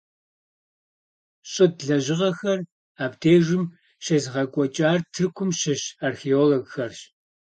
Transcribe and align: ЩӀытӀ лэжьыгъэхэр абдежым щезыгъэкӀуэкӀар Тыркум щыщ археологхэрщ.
ЩӀытӀ 1.51 1.81
лэжьыгъэхэр 1.87 2.59
абдежым 3.03 3.63
щезыгъэкӀуэкӀар 4.03 4.99
Тыркум 5.13 5.49
щыщ 5.59 5.83
археологхэрщ. 6.07 6.99